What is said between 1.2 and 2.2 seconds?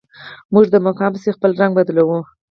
خپل رنګ بدلوو.